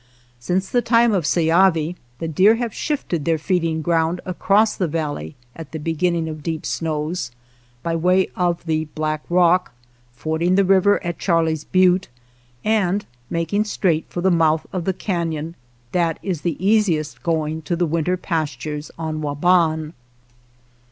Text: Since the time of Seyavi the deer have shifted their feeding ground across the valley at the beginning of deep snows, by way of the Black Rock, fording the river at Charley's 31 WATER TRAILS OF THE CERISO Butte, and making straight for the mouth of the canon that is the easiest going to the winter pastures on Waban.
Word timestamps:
Since 0.39 0.71
the 0.71 0.81
time 0.81 1.13
of 1.13 1.27
Seyavi 1.27 1.95
the 2.17 2.27
deer 2.27 2.55
have 2.55 2.73
shifted 2.73 3.23
their 3.23 3.37
feeding 3.37 3.83
ground 3.83 4.19
across 4.25 4.75
the 4.75 4.87
valley 4.87 5.35
at 5.55 5.73
the 5.73 5.77
beginning 5.79 6.27
of 6.27 6.41
deep 6.41 6.65
snows, 6.65 7.29
by 7.83 7.95
way 7.95 8.31
of 8.35 8.65
the 8.65 8.85
Black 8.95 9.21
Rock, 9.29 9.73
fording 10.11 10.55
the 10.55 10.65
river 10.65 10.95
at 11.03 11.19
Charley's 11.19 11.65
31 11.65 11.91
WATER 11.91 11.99
TRAILS 11.99 11.99
OF 11.99 12.01
THE 12.01 12.31
CERISO 12.31 12.61
Butte, 12.63 12.65
and 12.65 13.05
making 13.29 13.63
straight 13.65 14.05
for 14.09 14.21
the 14.21 14.31
mouth 14.31 14.65
of 14.73 14.85
the 14.85 14.93
canon 14.93 15.55
that 15.91 16.17
is 16.23 16.41
the 16.41 16.57
easiest 16.67 17.21
going 17.21 17.61
to 17.61 17.75
the 17.75 17.85
winter 17.85 18.17
pastures 18.17 18.89
on 18.97 19.21
Waban. 19.21 19.93